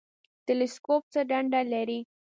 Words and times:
تلسکوپ 0.45 1.03
څه 1.13 1.21
دنده 1.29 1.61
لري؟ 1.71 1.99